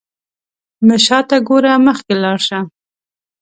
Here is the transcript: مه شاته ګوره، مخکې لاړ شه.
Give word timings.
مه 0.85 0.95
شاته 1.05 1.37
ګوره، 1.47 1.73
مخکې 1.87 2.13
لاړ 2.23 2.37
شه. 2.47 2.59